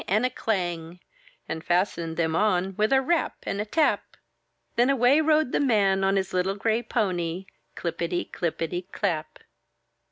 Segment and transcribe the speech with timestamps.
[0.07, 0.99] and a clang!
[1.47, 3.35] and fastened them on with a rap!
[3.43, 4.17] and a tap!
[4.75, 9.37] Then away rode the man on his little gray pony,— clippety, clippety, clap!